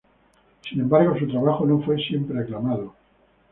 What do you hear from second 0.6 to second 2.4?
Sin embargo, su trabajo no fue siempre